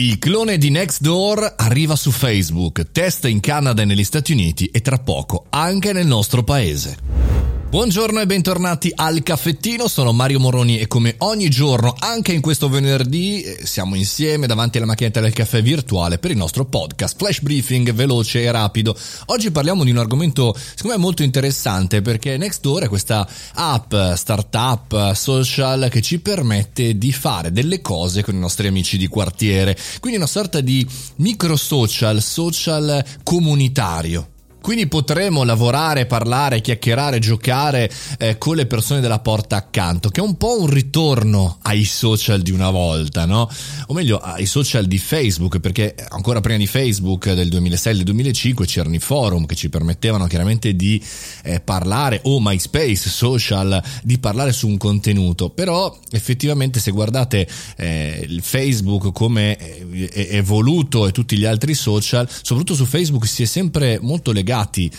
[0.00, 4.80] Il clone di Nextdoor arriva su Facebook, test in Canada e negli Stati Uniti e
[4.80, 7.17] tra poco anche nel nostro paese.
[7.70, 12.70] Buongiorno e bentornati al caffettino, sono Mario Moroni e come ogni giorno, anche in questo
[12.70, 17.42] venerdì, eh, siamo insieme davanti alla macchinetta del caffè virtuale per il nostro podcast Flash
[17.42, 18.96] Briefing veloce e rapido.
[19.26, 25.12] Oggi parliamo di un argomento secondo me molto interessante perché Nextdoor è questa app, startup,
[25.12, 30.16] social che ci permette di fare delle cose con i nostri amici di quartiere, quindi
[30.16, 34.36] una sorta di micro social, social comunitario.
[34.68, 40.22] Quindi potremo lavorare, parlare, chiacchierare, giocare eh, con le persone della porta accanto, che è
[40.22, 43.50] un po' un ritorno ai social di una volta, no?
[43.86, 48.66] O meglio, ai social di Facebook, perché ancora prima di Facebook del 2006 del 2005
[48.66, 51.02] c'erano i forum che ci permettevano chiaramente di
[51.44, 55.48] eh, parlare, o MySpace, social, di parlare su un contenuto.
[55.48, 62.28] Però effettivamente se guardate eh, il Facebook come è evoluto e tutti gli altri social,
[62.28, 64.90] soprattutto su Facebook si è sempre molto legato legati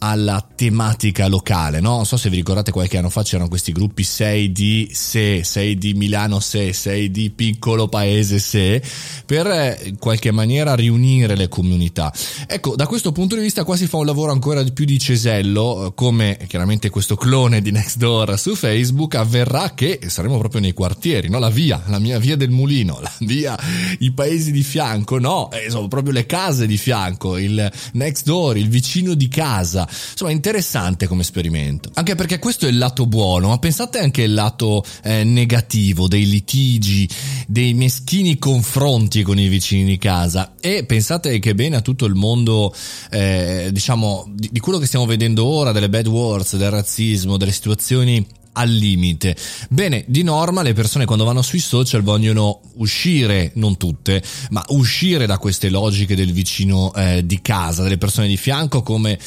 [0.00, 1.96] alla tematica locale, no?
[1.96, 5.76] Non so se vi ricordate qualche anno fa c'erano questi gruppi 6 di se, 6
[5.76, 8.80] di Milano se, 6 di piccolo paese se,
[9.26, 12.12] per eh, in qualche maniera riunire le comunità.
[12.46, 15.86] Ecco, da questo punto di vista qua si fa un lavoro ancora più di cesello,
[15.86, 21.28] eh, come chiaramente questo clone di Nextdoor su Facebook avverrà che saremo proprio nei quartieri,
[21.28, 21.40] no?
[21.40, 23.58] La via, la mia via del mulino, la via,
[23.98, 25.50] i paesi di fianco, no?
[25.50, 29.88] Eh, sono proprio le case di fianco, il Nextdoor, il vicino di casa
[30.20, 31.90] Insomma, interessante come esperimento.
[31.94, 36.28] Anche perché questo è il lato buono, ma pensate anche al lato eh, negativo dei
[36.28, 37.08] litigi,
[37.46, 40.54] dei meschini confronti con i vicini di casa.
[40.60, 42.74] E pensate che bene a tutto il mondo,
[43.10, 47.52] eh, diciamo, di, di quello che stiamo vedendo ora, delle bad words, del razzismo, delle
[47.52, 49.36] situazioni al limite.
[49.68, 55.26] Bene, di norma le persone quando vanno sui social vogliono uscire, non tutte, ma uscire
[55.26, 59.18] da queste logiche del vicino eh, di casa, delle persone di fianco come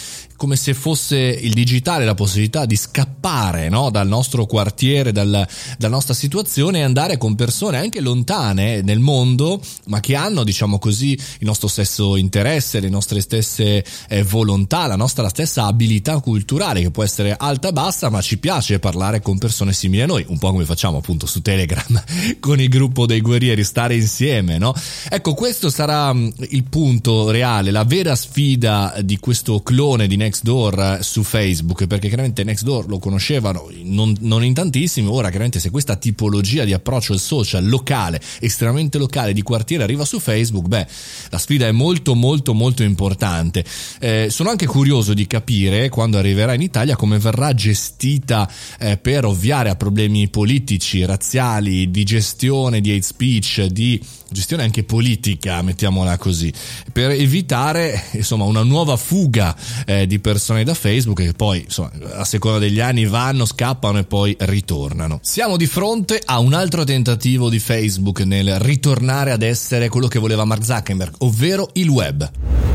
[0.42, 3.92] come se fosse il digitale la possibilità di scappare no?
[3.92, 9.62] dal nostro quartiere, dal, dalla nostra situazione e andare con persone anche lontane nel mondo,
[9.86, 14.96] ma che hanno, diciamo così, il nostro stesso interesse, le nostre stesse eh, volontà, la
[14.96, 19.38] nostra stessa abilità culturale, che può essere alta o bassa, ma ci piace parlare con
[19.38, 22.04] persone simili a noi, un po' come facciamo appunto su Telegram
[22.40, 24.74] con il gruppo dei guerrieri, stare insieme, no?
[25.10, 30.42] Ecco, questo sarà mm, il punto reale, la vera sfida di questo clone di Next
[30.42, 35.70] Nextdoor su Facebook, perché chiaramente Nextdoor lo conoscevano non, non, in tantissimi, ora chiaramente se
[35.70, 40.88] questa tipologia di approccio al social locale, estremamente locale, di quartiere arriva su Facebook, beh,
[41.30, 43.64] la sfida è molto molto molto importante.
[44.00, 48.50] Eh, sono anche curioso di capire quando arriverà in Italia come verrà gestita
[48.80, 54.84] eh, per ovviare a problemi politici, razziali, di gestione di hate speech, di gestione anche
[54.84, 56.54] politica, mettiamola così,
[56.94, 62.24] per evitare insomma una nuova fuga eh, di persone da Facebook che poi insomma a
[62.24, 65.20] seconda degli anni vanno, scappano e poi ritornano.
[65.22, 70.20] Siamo di fronte a un altro tentativo di Facebook nel ritornare ad essere quello che
[70.20, 72.71] voleva Mark Zuckerberg, ovvero il web.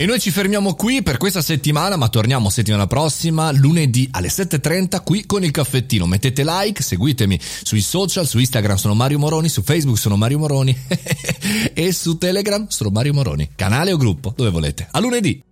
[0.00, 5.02] E noi ci fermiamo qui per questa settimana, ma torniamo settimana prossima, lunedì alle 7.30
[5.02, 6.06] qui con il caffettino.
[6.06, 10.72] Mettete like, seguitemi sui social, su Instagram sono Mario Moroni, su Facebook sono Mario Moroni
[11.74, 13.50] e su Telegram sono Mario Moroni.
[13.56, 14.86] Canale o gruppo, dove volete.
[14.88, 15.47] A lunedì!